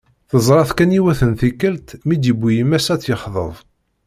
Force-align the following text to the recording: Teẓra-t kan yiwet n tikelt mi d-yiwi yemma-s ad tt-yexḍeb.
Teẓra-t 0.29 0.71
kan 0.77 0.95
yiwet 0.95 1.19
n 1.29 1.31
tikelt 1.39 1.87
mi 2.07 2.15
d-yiwi 2.17 2.49
yemma-s 2.53 2.87
ad 2.93 2.99
tt-yexḍeb. 3.01 3.55